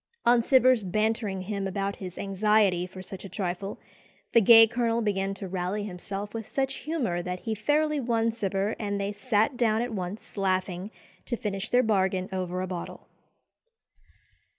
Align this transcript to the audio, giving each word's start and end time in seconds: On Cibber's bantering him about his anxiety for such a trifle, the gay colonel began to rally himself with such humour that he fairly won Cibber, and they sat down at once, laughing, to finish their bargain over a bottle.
On 0.25 0.41
Cibber's 0.41 0.81
bantering 0.81 1.43
him 1.43 1.67
about 1.67 1.97
his 1.97 2.17
anxiety 2.17 2.87
for 2.87 3.03
such 3.03 3.23
a 3.23 3.29
trifle, 3.29 3.77
the 4.33 4.41
gay 4.41 4.65
colonel 4.65 4.99
began 5.03 5.35
to 5.35 5.47
rally 5.47 5.83
himself 5.83 6.33
with 6.33 6.47
such 6.47 6.77
humour 6.77 7.21
that 7.21 7.41
he 7.41 7.53
fairly 7.53 7.99
won 7.99 8.31
Cibber, 8.31 8.75
and 8.79 8.99
they 8.99 9.11
sat 9.11 9.57
down 9.57 9.83
at 9.83 9.93
once, 9.93 10.37
laughing, 10.37 10.89
to 11.25 11.37
finish 11.37 11.69
their 11.69 11.83
bargain 11.83 12.29
over 12.31 12.61
a 12.63 12.67
bottle. 12.67 13.05